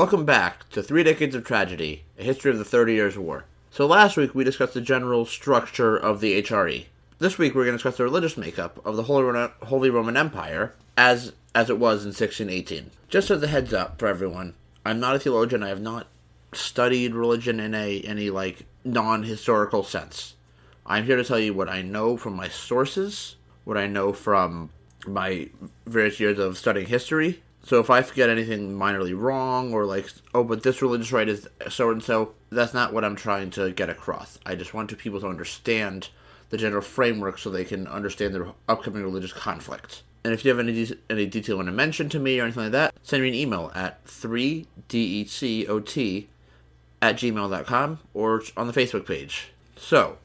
[0.00, 3.44] Welcome back to Three Decades of Tragedy, a history of the Thirty Years' War.
[3.70, 6.86] So last week we discussed the general structure of the HRE.
[7.18, 11.34] This week we're going to discuss the religious makeup of the Holy Roman, Empire as
[11.54, 12.92] as it was in 1618.
[13.10, 14.54] Just as a heads up for everyone,
[14.86, 15.62] I'm not a theologian.
[15.62, 16.06] I have not
[16.54, 20.34] studied religion in a any like non-historical sense.
[20.86, 24.70] I'm here to tell you what I know from my sources, what I know from
[25.06, 25.50] my
[25.84, 27.42] various years of studying history.
[27.62, 31.46] So if I forget anything minorly wrong or like, oh, but this religious rite is
[31.68, 34.38] so and so, that's not what I'm trying to get across.
[34.46, 36.08] I just want to people to understand
[36.48, 40.02] the general framework so they can understand their upcoming religious conflict.
[40.24, 42.44] And if you have any de- any detail you want to mention to me or
[42.44, 46.26] anything like that, send me an email at 3decot
[47.02, 49.48] at gmail.com or on the Facebook page.
[49.76, 50.18] So,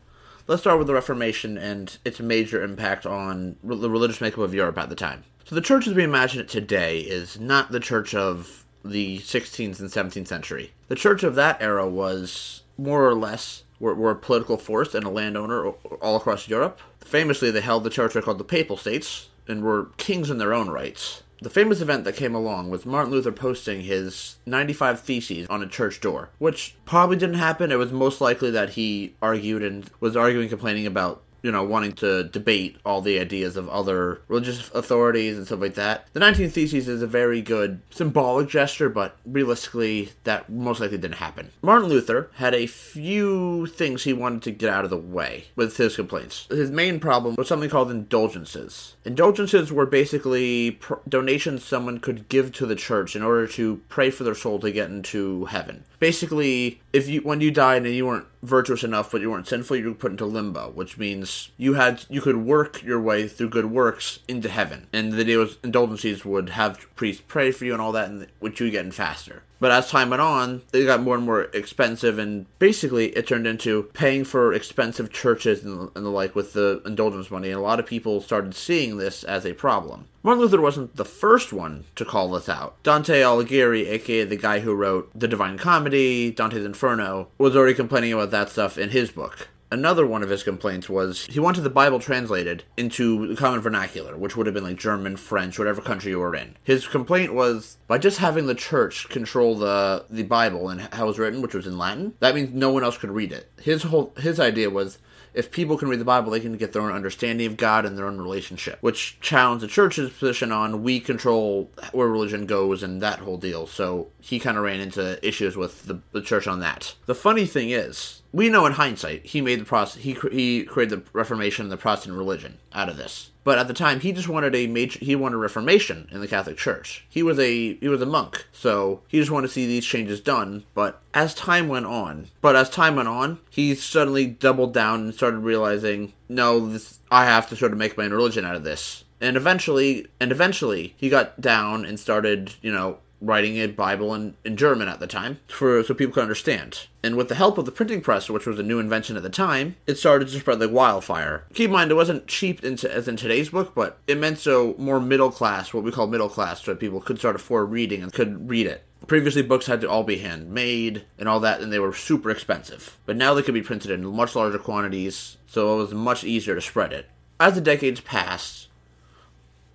[0.48, 4.78] let's start with the Reformation and its major impact on the religious makeup of Europe
[4.78, 5.24] at the time.
[5.46, 9.80] So, the church as we imagine it today is not the church of the 16th
[9.80, 10.72] and 17th century.
[10.88, 15.06] The church of that era was more or less were, were a political force and
[15.06, 16.80] a landowner all across Europe.
[17.00, 20.70] Famously, they held the territory called the Papal States and were kings in their own
[20.70, 21.22] rights.
[21.42, 25.68] The famous event that came along was Martin Luther posting his 95 Theses on a
[25.68, 27.72] church door, which probably didn't happen.
[27.72, 31.94] It was most likely that he argued and was arguing, complaining about you know, wanting
[31.94, 36.08] to debate all the ideas of other religious authorities and stuff like that.
[36.14, 41.18] The 19 Theses is a very good symbolic gesture, but realistically, that most likely didn't
[41.18, 41.52] happen.
[41.62, 45.78] Martin Luther had a few things he wanted to get out of the way with
[45.78, 46.48] his complaints.
[46.50, 48.96] His main problem was something called indulgences.
[49.06, 54.10] Indulgences were basically pr- donations someone could give to the church in order to pray
[54.10, 55.84] for their soul to get into heaven.
[56.00, 59.78] Basically, if you when you died and you weren't virtuous enough but you weren't sinful,
[59.78, 63.50] you were put into limbo, which means you had you could work your way through
[63.50, 64.88] good works into heaven.
[64.94, 68.28] And the day was indulgences would have priests pray for you and all that, and
[68.40, 69.44] which you getting faster.
[69.60, 73.48] But as time went on, they got more and more expensive, and basically it turned
[73.48, 77.50] into paying for expensive churches and, and the like with the indulgence money.
[77.50, 80.08] And a lot of people started seeing this as a problem.
[80.24, 82.82] Martin Luther wasn't the first one to call this out.
[82.84, 88.12] Dante Alighieri, aka the guy who wrote The Divine Comedy, Dante's Inferno, was already complaining
[88.12, 89.50] about that stuff in his book.
[89.72, 94.16] Another one of his complaints was he wanted the Bible translated into the common vernacular,
[94.16, 96.56] which would have been like German, French, whatever country you were in.
[96.64, 101.08] His complaint was by just having the church control the the Bible and how it
[101.08, 103.52] was written, which was in Latin, that means no one else could read it.
[103.62, 105.00] His whole his idea was
[105.36, 107.98] if people can read the Bible, they can get their own understanding of God and
[107.98, 113.02] their own relationship, which challenged the church's position on we control where religion goes and
[113.02, 113.68] that whole deal.
[113.68, 116.96] So he kind of ran into issues with the, the church on that.
[117.06, 121.00] The funny thing is, we know in hindsight he made the process he he created
[121.00, 123.32] the Reformation and the Protestant religion out of this.
[123.46, 126.58] But at the time, he just wanted a major he wanted reformation in the Catholic
[126.58, 127.06] Church.
[127.08, 130.20] He was a he was a monk, so he just wanted to see these changes
[130.20, 130.66] done.
[130.74, 135.14] But as time went on, but as time went on, he suddenly doubled down and
[135.14, 138.66] started realizing, no, this I have to sort of make my own religion out of
[138.66, 139.06] this.
[139.22, 144.36] And eventually, and eventually, he got down and started, you know, writing a Bible in,
[144.44, 146.88] in German at the time for so people could understand.
[147.04, 149.30] And with the help of the printing press, which was a new invention at the
[149.30, 151.46] time, it started to spread like wildfire.
[151.54, 155.00] Keep in mind, it wasn't cheap as in today's book, but it meant so more
[155.00, 158.50] middle class, what we call middle class, so people could start afford reading and could
[158.50, 158.84] read it.
[159.08, 162.98] Previously, books had to all be handmade and all that, and they were super expensive.
[163.06, 166.56] But now they could be printed in much larger quantities, so it was much easier
[166.56, 167.08] to spread it.
[167.40, 168.68] As the decades passed,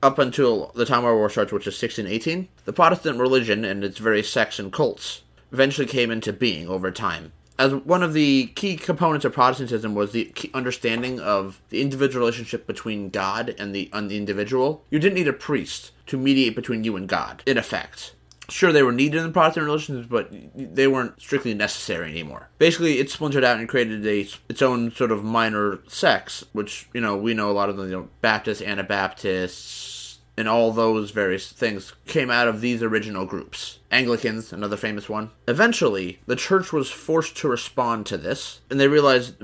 [0.02, 3.98] up until the time our war starts, which is 1618, the Protestant religion and its
[3.98, 5.22] various sects and cults
[5.52, 7.32] eventually came into being over time.
[7.58, 12.66] As one of the key components of Protestantism was the understanding of the individual relationship
[12.66, 16.84] between God and the, and the individual, you didn't need a priest to mediate between
[16.84, 18.14] you and God, in effect
[18.50, 22.48] sure they were needed in the Protestant religions, but they weren't strictly necessary anymore.
[22.58, 27.00] Basically, it splintered out and created a its own sort of minor sects, which you
[27.00, 29.99] know we know a lot of them, you know, Baptists, Anabaptists,
[30.36, 33.78] and all those various things came out of these original groups.
[33.90, 35.30] Anglicans, another famous one.
[35.48, 39.34] Eventually, the church was forced to respond to this, and they realized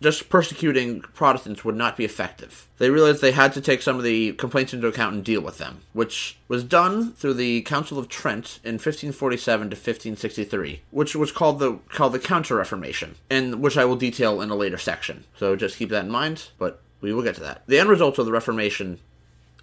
[0.00, 2.68] just persecuting Protestants would not be effective.
[2.78, 5.58] They realized they had to take some of the complaints into account and deal with
[5.58, 11.32] them, which was done through the Council of Trent in 1547 to 1563, which was
[11.32, 15.24] called the called the Counter Reformation, and which I will detail in a later section.
[15.36, 17.62] So just keep that in mind, but we will get to that.
[17.66, 19.00] The end result of the Reformation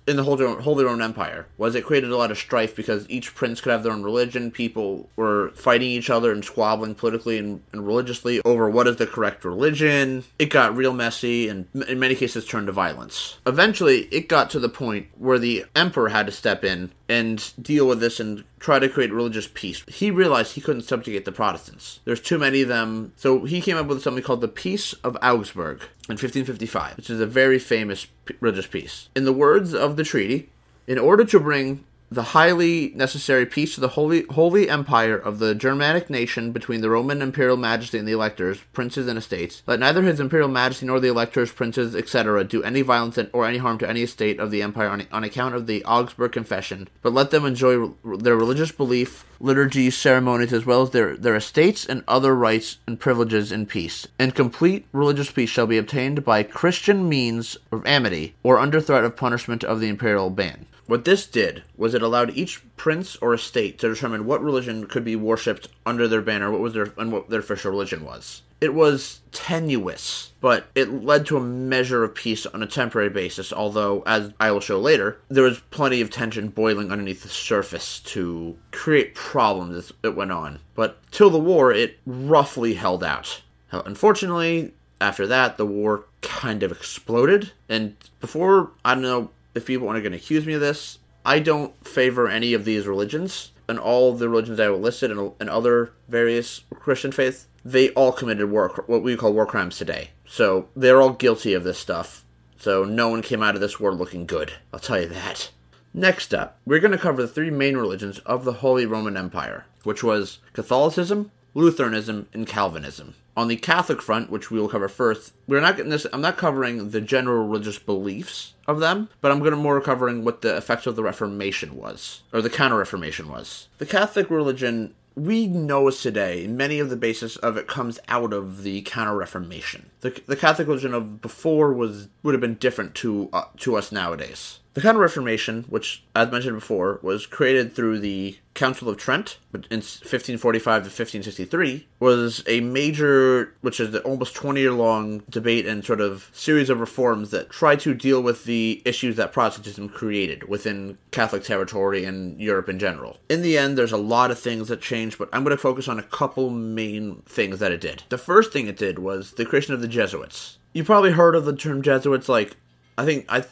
[0.08, 3.62] in the Holy Roman Empire was it created a lot of strife because each prince
[3.62, 4.52] could have their own religion.
[4.52, 9.08] People were fighting each other and squabbling politically and, and, religiously over what is the
[9.08, 10.24] correct religion.
[10.40, 13.38] It got real messy and in many cases turned to violence.
[13.46, 17.88] Eventually, it got to the point where the emperor had to step in and deal
[17.88, 19.84] with this and try to create religious peace.
[19.88, 22.00] He realized he couldn't subjugate the Protestants.
[22.06, 25.16] There's too many of them, so he came up with something called the Peace of
[25.22, 28.08] Augsburg in 1555, which is a very famous
[28.40, 29.10] religious peace.
[29.16, 30.50] In the words of the treaty,
[30.88, 31.84] in order to bring
[32.14, 36.90] the highly necessary peace to the holy holy empire of the Germanic nation between the
[36.90, 39.64] Roman imperial majesty and the electors, princes, and estates.
[39.66, 43.58] Let neither his imperial majesty nor the electors, princes, etc., do any violence or any
[43.58, 47.14] harm to any estate of the empire on, on account of the Augsburg Confession, but
[47.14, 52.04] let them enjoy their religious belief, liturgies, ceremonies, as well as their, their estates and
[52.08, 54.08] other rights and privileges in peace.
[54.20, 59.04] And complete religious peace shall be obtained by Christian means of amity, or under threat
[59.04, 60.68] of punishment of the imperial ban.
[60.86, 65.06] What this did was it allowed each prince or estate to determine what religion could
[65.06, 68.42] be worshipped under their banner, what was their and what their official religion was.
[68.60, 73.52] It was tenuous, but it led to a measure of peace on a temporary basis,
[73.52, 78.00] although, as I will show later, there was plenty of tension boiling underneath the surface
[78.02, 80.60] to create problems as it went on.
[80.76, 83.42] But till the war, it roughly held out.
[83.72, 89.88] Unfortunately, after that, the war kind of exploded, and before, I don't know, if people
[89.88, 93.52] are going to accuse me of this, I don't favor any of these religions.
[93.68, 98.52] And all the religions I listed and, and other various Christian faiths, they all committed
[98.52, 100.10] war, what we call war crimes today.
[100.26, 102.26] So they're all guilty of this stuff.
[102.58, 104.54] So no one came out of this war looking good.
[104.74, 105.52] I'll tell you that.
[105.94, 109.66] Next up, we're going to cover the three main religions of the Holy Roman Empire,
[109.84, 113.16] which was Catholicism, Lutheranism, and Calvinism.
[113.36, 116.06] On the Catholic front, which we will cover first, we're not getting this.
[116.14, 120.24] I'm not covering the general religious beliefs of them, but I'm going to more covering
[120.24, 123.70] what the effects of the Reformation was, or the Counter Reformation was.
[123.80, 128.64] The Catholic religion we know today, many of the basis of it comes out of
[128.64, 129.90] the Counter Reformation.
[130.02, 133.92] The, the Catholic religion of before was would have been different to uh, to us
[133.92, 134.60] nowadays.
[134.74, 139.80] The Counter Reformation, which, as mentioned before, was created through the Council of Trent in
[139.80, 145.84] 1545 to 1563, was a major, which is an almost 20 year long debate and
[145.84, 150.48] sort of series of reforms that try to deal with the issues that Protestantism created
[150.48, 153.18] within Catholic territory and Europe in general.
[153.30, 155.88] In the end, there's a lot of things that changed, but I'm going to focus
[155.88, 158.04] on a couple main things that it did.
[158.10, 160.60] The first thing it did was the creation of the Jesuits.
[160.74, 162.58] You probably heard of the term Jesuits, like,
[162.98, 163.44] I think, I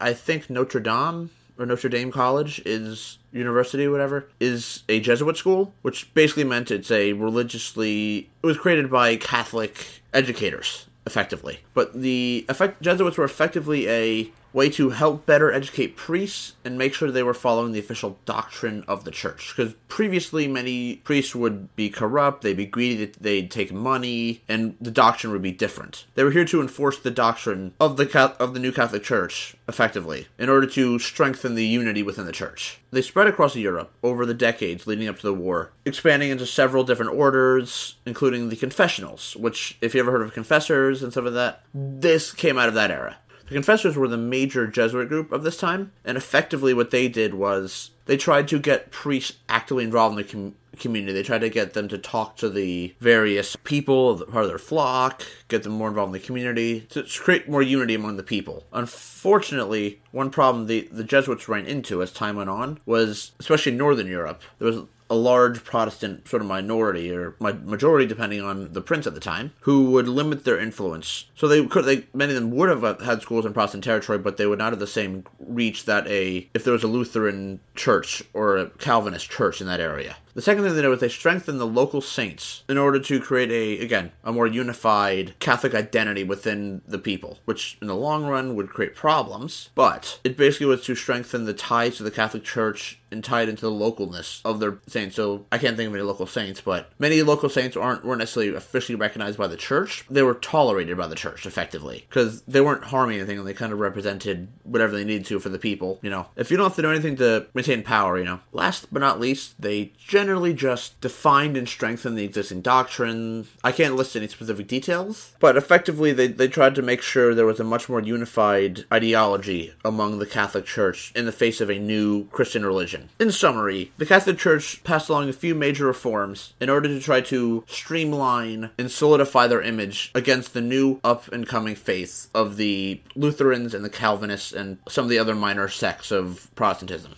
[0.00, 5.74] I think Notre Dame or Notre Dame College is university, whatever, is a Jesuit school,
[5.82, 8.30] which basically meant it's a religiously.
[8.42, 11.60] It was created by Catholic educators, effectively.
[11.74, 16.94] But the effect Jesuits were effectively a way to help better educate priests and make
[16.94, 19.54] sure they were following the official doctrine of the church.
[19.56, 24.90] Because previously, many priests would be corrupt, they'd be greedy, they'd take money, and the
[24.90, 26.06] doctrine would be different.
[26.14, 30.28] They were here to enforce the doctrine of the of the new Catholic Church effectively
[30.38, 32.78] in order to strengthen the unity within the church.
[32.90, 36.84] They spread across Europe over the decades leading up to the war, expanding into several
[36.84, 41.34] different orders, including the confessionals, which, if you ever heard of confessors and stuff like
[41.34, 43.16] that, this came out of that era.
[43.52, 47.34] The Confessors were the major Jesuit group of this time, and effectively what they did
[47.34, 51.12] was they tried to get priests actively involved in the com- community.
[51.12, 55.22] They tried to get them to talk to the various people, part of their flock,
[55.48, 58.64] get them more involved in the community, to create more unity among the people.
[58.72, 63.78] Unfortunately, one problem the, the Jesuits ran into as time went on was, especially in
[63.78, 64.80] Northern Europe, there was
[65.12, 69.52] a large Protestant sort of minority or majority, depending on the prince at the time,
[69.60, 71.26] who would limit their influence.
[71.34, 74.38] So they could, they many of them would have had schools in Protestant territory, but
[74.38, 78.22] they would not have the same reach that a if there was a Lutheran church
[78.32, 80.16] or a Calvinist church in that area.
[80.34, 83.50] The second thing they did was they strengthened the local saints in order to create
[83.50, 88.54] a, again, a more unified Catholic identity within the people, which in the long run
[88.54, 92.98] would create problems, but it basically was to strengthen the ties to the Catholic Church
[93.12, 95.16] and tie it into the localness of their saints.
[95.16, 98.54] So I can't think of any local saints, but many local saints aren't weren't necessarily
[98.54, 100.04] officially recognized by the church.
[100.08, 103.72] They were tolerated by the church effectively because they weren't harming anything and they kind
[103.72, 106.00] of represented whatever they needed to for the people.
[106.02, 108.40] You know, if you don't have to do anything to maintain power, you know.
[108.52, 110.21] Last but not least, they generally
[110.52, 113.46] just defined and strengthened the existing doctrine.
[113.64, 117.46] I can't list any specific details, but effectively they, they tried to make sure there
[117.46, 121.78] was a much more unified ideology among the Catholic Church in the face of a
[121.78, 123.08] new Christian religion.
[123.18, 127.20] In summary, the Catholic Church passed along a few major reforms in order to try
[127.22, 133.00] to streamline and solidify their image against the new up and coming faith of the
[133.14, 137.14] Lutherans and the Calvinists and some of the other minor sects of Protestantism.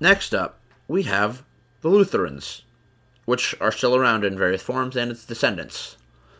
[0.00, 1.42] Next up, we have
[1.80, 2.62] the Lutherans
[3.28, 5.98] which are still around in various forms, and its descendants.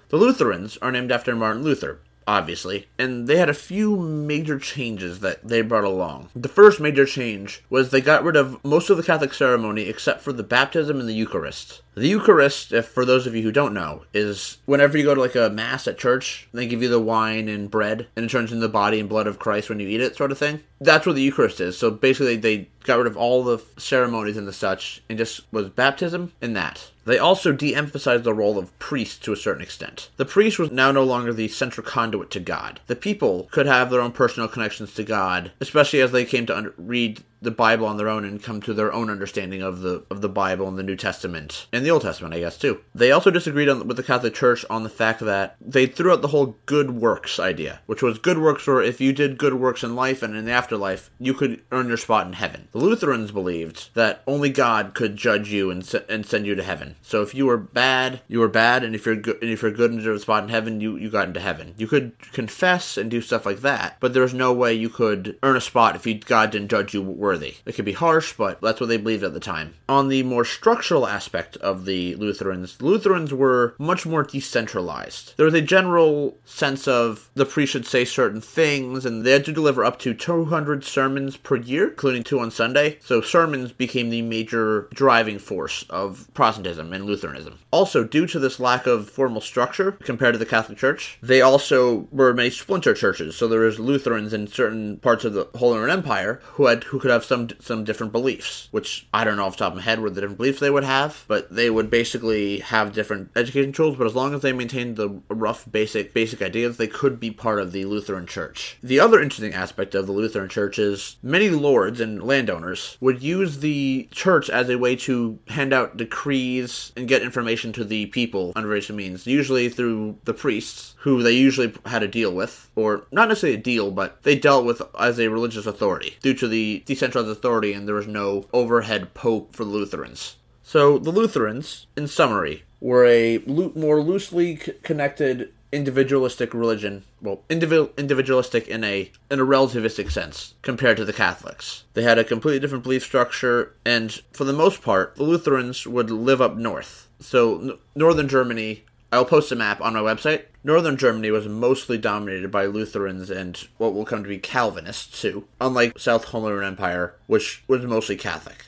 [0.08, 5.20] The Lutherans are named after Martin Luther, obviously, and they had a few major changes
[5.20, 6.30] that they brought along.
[6.34, 10.22] The first major change was they got rid of most of the Catholic ceremony except
[10.22, 11.82] for the baptism and the Eucharist.
[11.98, 15.20] The Eucharist, if for those of you who don't know, is whenever you go to
[15.20, 18.52] like a mass at church, they give you the wine and bread, and it turns
[18.52, 20.60] into the body and blood of Christ when you eat it, sort of thing.
[20.80, 21.76] That's what the Eucharist is.
[21.76, 25.70] So basically, they got rid of all the ceremonies and the such, and just was
[25.70, 26.88] baptism and that.
[27.04, 30.10] They also de emphasized the role of priests to a certain extent.
[30.18, 32.80] The priest was now no longer the central conduit to God.
[32.86, 36.56] The people could have their own personal connections to God, especially as they came to
[36.56, 40.04] under- read the Bible on their own and come to their own understanding of the
[40.10, 42.80] of the Bible and the New Testament and the Old Testament, I guess too.
[42.94, 46.22] They also disagreed on, with the Catholic Church on the fact that they threw out
[46.22, 49.82] the whole good works idea, which was good works were if you did good works
[49.82, 52.68] in life and in the afterlife, you could earn your spot in heaven.
[52.72, 55.78] The Lutherans believed that only God could judge you and
[56.08, 56.96] and send you to heaven.
[57.02, 59.70] So if you were bad, you were bad, and if you're good, and if you're
[59.70, 61.74] good and deserve a spot in heaven, you you got into heaven.
[61.76, 65.38] You could confess and do stuff like that, but there was no way you could
[65.42, 67.56] earn a spot if you, God didn't judge you worthy.
[67.66, 69.74] It could be harsh, but that's what they believed at the time.
[69.86, 75.34] On the more structural aspect of the Lutherans, Lutherans were much more decentralized.
[75.36, 79.44] There was a general sense of the priest should say certain things, and they had
[79.44, 82.96] to deliver up to 200 sermons per year, including two on Sunday.
[83.02, 87.58] So sermons became the major driving force of Protestantism and Lutheranism.
[87.70, 92.08] Also, due to this lack of formal structure compared to the Catholic Church, they also
[92.10, 93.36] were many splinter churches.
[93.36, 96.98] So there was Lutherans in certain parts of the Holy Roman Empire who had who
[96.98, 99.82] could have some some different beliefs, which I don't know off the top of my
[99.82, 103.72] head what the different beliefs they would have, but they would basically have different education
[103.72, 103.96] tools.
[103.96, 107.60] But as long as they maintained the rough basic basic ideas, they could be part
[107.60, 108.78] of the Lutheran Church.
[108.82, 113.58] The other interesting aspect of the Lutheran Church is many lords and landowners would use
[113.58, 118.52] the church as a way to hand out decrees and get information to the people
[118.56, 123.06] under various means, usually through the priests, who they usually had a deal with, or
[123.10, 126.82] not necessarily a deal, but they dealt with as a religious authority due to the
[127.08, 130.36] decentralized authority and there was no overhead pope for Lutherans.
[130.62, 138.66] So the Lutherans, in summary, were a more loosely connected individualistic religion well individual individualistic
[138.68, 142.82] in a in a relativistic sense compared to the catholics they had a completely different
[142.82, 147.78] belief structure and for the most part the lutherans would live up north so n-
[147.94, 152.64] northern germany i'll post a map on my website northern germany was mostly dominated by
[152.66, 157.84] lutherans and what will come to be calvinists too unlike south roman empire which was
[157.84, 158.66] mostly catholic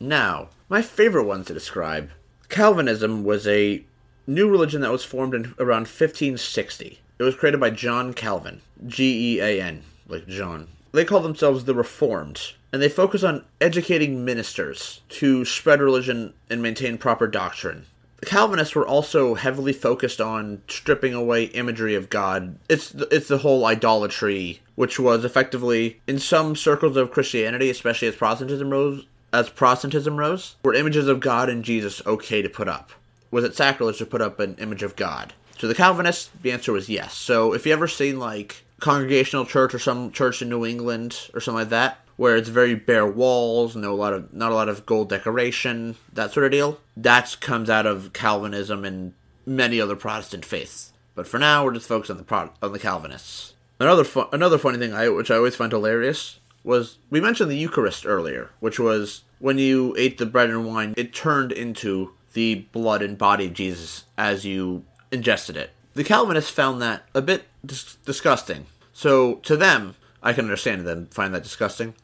[0.00, 2.10] now my favorite ones to describe
[2.48, 3.84] calvinism was a
[4.26, 7.00] new religion that was formed in around 1560.
[7.18, 10.68] It was created by John Calvin, G E A N, like John.
[10.92, 16.62] They call themselves the Reformed, and they focus on educating ministers to spread religion and
[16.62, 17.86] maintain proper doctrine.
[18.18, 22.58] The Calvinists were also heavily focused on stripping away imagery of God.
[22.68, 28.16] It's it's the whole idolatry, which was effectively in some circles of Christianity, especially as
[28.16, 32.92] Protestantism rose, as Protestantism rose, were images of God and Jesus okay to put up
[33.30, 35.34] was it sacrilege to put up an image of God?
[35.58, 37.14] To the Calvinists, the answer was yes.
[37.14, 41.40] So if you ever seen like Congregational Church or some church in New England or
[41.40, 44.86] something like that, where it's very bare walls, no lot of not a lot of
[44.86, 50.44] gold decoration, that sort of deal, that comes out of Calvinism and many other Protestant
[50.44, 50.92] faiths.
[51.14, 53.54] But for now, we're just focused on the Pro- on the Calvinists.
[53.78, 57.56] Another fu- another funny thing I which I always find hilarious was we mentioned the
[57.56, 62.66] Eucharist earlier, which was when you ate the bread and wine, it turned into the
[62.72, 65.70] blood and body of Jesus as you ingested it.
[65.94, 68.66] The Calvinists found that a bit dis- disgusting.
[68.92, 71.94] So to them, I can understand them find that disgusting.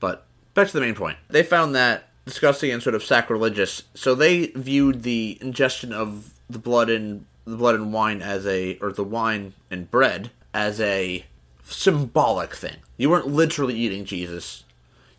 [0.00, 1.18] But back to the main point.
[1.28, 3.84] They found that disgusting and sort of sacrilegious.
[3.94, 8.76] So they viewed the ingestion of the blood and the blood and wine as a
[8.78, 11.24] or the wine and bread as a
[11.64, 12.76] symbolic thing.
[12.96, 14.64] You weren't literally eating Jesus.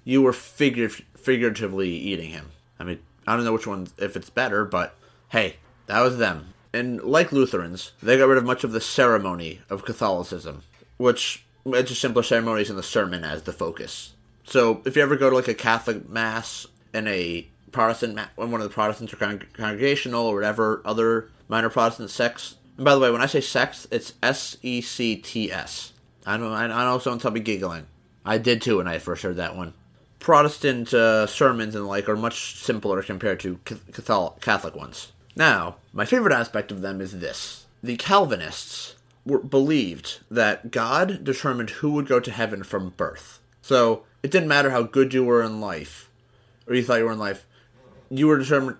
[0.03, 2.51] You were figure- figuratively eating him.
[2.79, 4.95] I mean, I don't know which one, if it's better, but
[5.29, 5.57] hey,
[5.87, 6.53] that was them.
[6.73, 10.63] And like Lutherans, they got rid of much of the ceremony of Catholicism,
[10.97, 14.13] which it's just simpler ceremonies and the sermon as the focus.
[14.47, 18.49] So if you ever go to like a Catholic mass and a Protestant, ma- when
[18.49, 22.55] one of the Protestants are con- congregational or whatever other minor Protestant sects.
[22.77, 25.91] And by the way, when I say sects, it's S E C T S.
[26.25, 27.87] I know, I know someone's probably giggling.
[28.25, 29.73] I did too when I first heard that one.
[30.19, 35.11] Protestant uh, sermons and the like are much simpler compared to Catholic, Catholic ones.
[35.35, 41.69] Now, my favorite aspect of them is this: the Calvinists were, believed that God determined
[41.69, 43.39] who would go to heaven from birth.
[43.61, 46.09] So it didn't matter how good you were in life,
[46.67, 47.45] or you thought you were in life.
[48.09, 48.77] You were determined.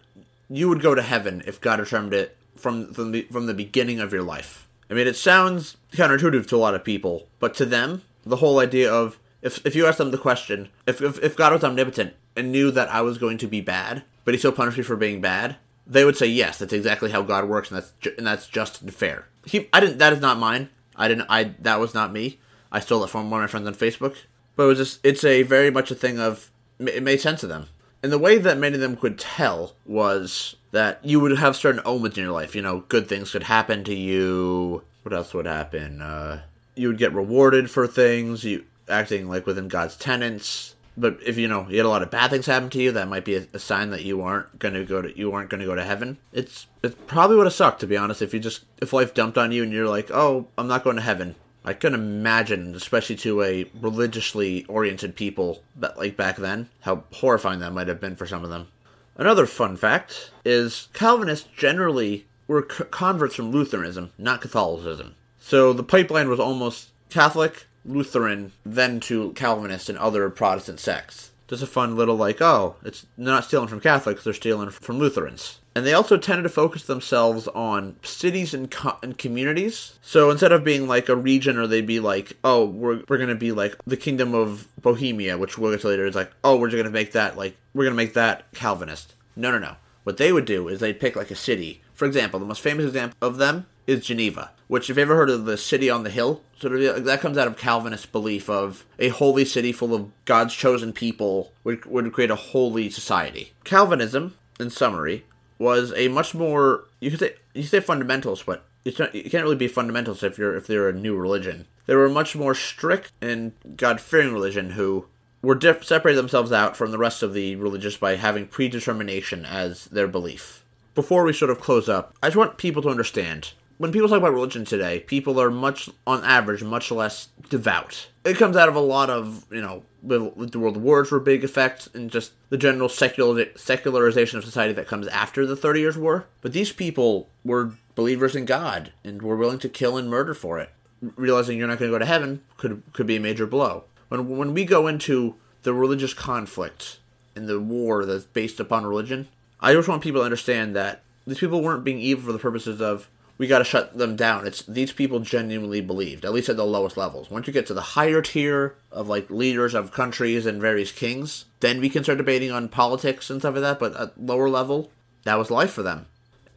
[0.50, 4.00] You would go to heaven if God determined it from from the, from the beginning
[4.00, 4.67] of your life.
[4.89, 8.60] I mean, it sounds counterintuitive to a lot of people, but to them, the whole
[8.60, 12.13] idea of if if you ask them the question, if if, if God was omnipotent
[12.36, 14.96] and knew that I was going to be bad, but he still punished me for
[14.96, 18.27] being bad, they would say yes, that's exactly how God works, and that's ju- and
[18.27, 19.27] that's just and fair.
[19.46, 19.98] He, I didn't.
[20.00, 20.70] That is not mine.
[20.96, 21.27] I didn't.
[21.29, 22.39] I that was not me.
[22.72, 24.15] I stole it from one of my friends on Facebook.
[24.57, 24.99] But it was just.
[25.05, 26.51] It's a very much a thing of.
[26.79, 27.67] It made sense to them,
[28.03, 31.81] and the way that many of them could tell was that you would have certain
[31.85, 32.53] omens in your life.
[32.53, 34.83] You know, good things could happen to you.
[35.03, 36.01] What else would happen?
[36.01, 36.41] Uh,
[36.75, 38.43] you would get rewarded for things.
[38.43, 42.09] You acting like within God's tenets but if you know you had a lot of
[42.09, 44.73] bad things happen to you, that might be a, a sign that you aren't going
[44.73, 46.17] to go to you aren't going to go to heaven.
[46.33, 49.37] It's it probably would have sucked to be honest if you just if life dumped
[49.37, 51.35] on you and you're like, oh, I'm not going to heaven.
[51.67, 57.59] I couldn't imagine, especially to a religiously oriented people, but like back then, how horrifying
[57.59, 58.69] that might have been for some of them.
[59.17, 65.15] Another fun fact is Calvinists generally were c- converts from Lutheranism, not Catholicism.
[65.39, 71.31] So the pipeline was almost Catholic, Lutheran, then to Calvinist and other Protestant sects.
[71.50, 75.00] Just a fun little like, oh, it's they're not stealing from Catholics, they're stealing from
[75.00, 75.59] Lutherans.
[75.77, 80.00] And they also tended to focus themselves on cities and, co- and communities.
[80.01, 83.29] So instead of being like a region, or they'd be like, oh, we're, we're going
[83.29, 86.55] to be like the Kingdom of Bohemia, which we'll get to later, is like, oh,
[86.55, 89.13] we're just going to make that like, we're going to make that Calvinist.
[89.36, 89.75] No, no, no.
[90.03, 91.84] What they would do is they'd pick like a city.
[91.93, 95.29] For example, the most famous example of them is Geneva, which, if you've ever heard
[95.29, 98.84] of the city on the hill, sort of that comes out of Calvinist belief of
[98.98, 103.53] a holy city full of God's chosen people would, would create a holy society.
[103.63, 105.24] Calvinism, in summary,
[105.59, 109.43] was a much more you could say you say fundamentals, but it's not, you can't
[109.43, 111.67] really be fundamentals if you're if they're a new religion.
[111.85, 115.07] They were a much more strict and God fearing religion who
[115.41, 119.85] were dip, separated themselves out from the rest of the religious by having predetermination as
[119.85, 120.63] their belief.
[120.95, 124.17] Before we sort of close up, I just want people to understand when people talk
[124.17, 128.08] about religion today, people are much, on average, much less devout.
[128.27, 131.87] It comes out of a lot of, you know, the world wars were big effect,
[131.93, 136.27] and just the general secular, secularization of society that comes after the Thirty Years' War.
[136.41, 140.59] But these people were believers in God and were willing to kill and murder for
[140.59, 140.69] it.
[141.15, 143.85] Realizing you're not going to go to heaven could could be a major blow.
[144.09, 146.99] When when we go into the religious conflict
[147.35, 149.27] and the war that's based upon religion,
[149.59, 152.81] I just want people to understand that these people weren't being evil for the purposes
[152.81, 154.47] of we got to shut them down.
[154.47, 157.30] It's these people genuinely believed, at least at the lowest levels.
[157.30, 161.45] Once you get to the higher tier of like leaders of countries and various kings,
[161.60, 163.80] then we can start debating on politics and stuff like that.
[163.80, 164.91] But at lower level,
[165.23, 166.08] that was life for them.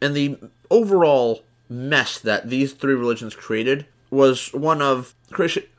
[0.01, 0.37] And the
[0.69, 5.13] overall mess that these three religions created was one of,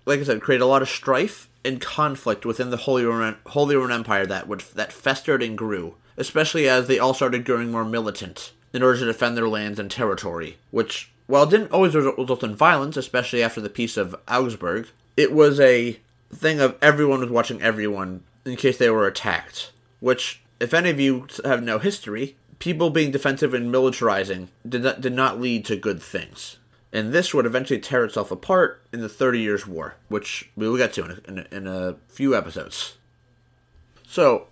[0.06, 3.76] like I said, create a lot of strife and conflict within the Holy Roman, Holy
[3.76, 7.84] Roman Empire that would that festered and grew, especially as they all started growing more
[7.84, 12.42] militant in order to defend their lands and territory, which, while it didn't always result
[12.42, 15.98] in violence, especially after the Peace of Augsburg, it was a
[16.32, 19.72] thing of everyone was watching everyone in case they were attacked.
[20.00, 25.00] Which, if any of you have no history, people being defensive and militarizing did not,
[25.00, 26.56] did not lead to good things.
[26.92, 30.76] And this would eventually tear itself apart in the Thirty Years' War, which we will
[30.76, 32.96] get to in a, in a, in a few episodes.
[34.06, 34.48] So,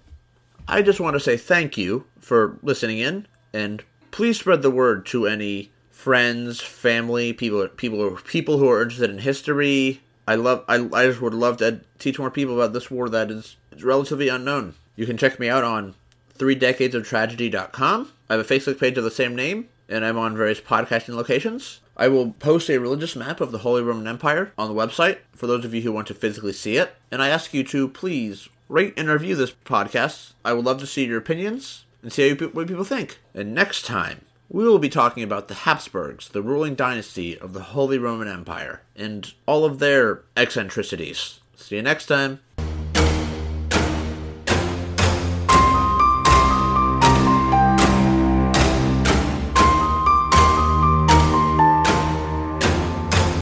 [0.67, 5.07] I just want to say thank you for listening in, and please spread the word
[5.07, 10.01] to any friends, family, people, people, people who are interested in history.
[10.27, 13.31] I love, I, I just would love to teach more people about this war that
[13.31, 14.75] is relatively unknown.
[14.97, 15.95] You can check me out on
[16.35, 18.13] three decades of tragedy.com.
[18.29, 21.81] I have a Facebook page of the same name, and I'm on various podcasting locations.
[21.97, 25.47] I will post a religious map of the Holy Roman Empire on the website for
[25.47, 26.95] those of you who want to physically see it.
[27.11, 30.33] And I ask you to please rate and review this podcast.
[30.45, 33.19] I would love to see your opinions and see what people think.
[33.35, 37.63] And next time, we will be talking about the Habsburgs, the ruling dynasty of the
[37.63, 41.41] Holy Roman Empire, and all of their eccentricities.
[41.55, 42.41] See you next time.